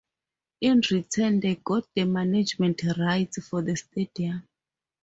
[0.61, 4.41] In return, they got the management rights for the stadium.